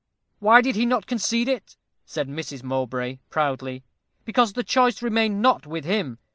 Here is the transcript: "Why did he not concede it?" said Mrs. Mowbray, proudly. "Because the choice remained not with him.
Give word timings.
"Why 0.39 0.61
did 0.61 0.75
he 0.75 0.87
not 0.87 1.05
concede 1.05 1.47
it?" 1.47 1.77
said 2.07 2.27
Mrs. 2.27 2.63
Mowbray, 2.63 3.19
proudly. 3.29 3.83
"Because 4.25 4.53
the 4.53 4.63
choice 4.63 5.03
remained 5.03 5.43
not 5.43 5.67
with 5.67 5.85
him. 5.85 6.17